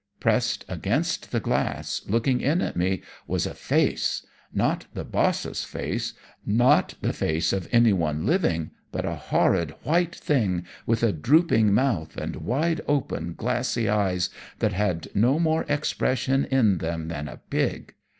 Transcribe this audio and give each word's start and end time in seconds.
Pressed 0.19 0.65
against 0.67 1.29
the 1.31 1.39
glass, 1.39 2.01
looking 2.07 2.41
in 2.41 2.59
at 2.63 2.75
me, 2.75 3.03
was 3.27 3.45
a 3.45 3.53
face 3.53 4.25
not 4.51 4.85
the 4.95 5.03
boss's 5.03 5.63
face, 5.63 6.13
not 6.43 6.95
the 7.01 7.13
face 7.13 7.53
of 7.53 7.69
anyone 7.71 8.25
living, 8.25 8.71
but 8.91 9.05
a 9.05 9.13
horrid 9.13 9.75
white 9.83 10.15
thing 10.15 10.65
with 10.87 11.03
a 11.03 11.11
drooping 11.13 11.71
mouth 11.71 12.17
and 12.17 12.37
wide 12.37 12.81
open, 12.87 13.35
glassy 13.35 13.87
eyes, 13.87 14.31
that 14.57 14.73
had 14.73 15.07
no 15.13 15.37
more 15.37 15.67
expression 15.69 16.45
in 16.45 16.79
them 16.79 17.07
than 17.07 17.27
a 17.27 17.37
pig. 17.37 17.93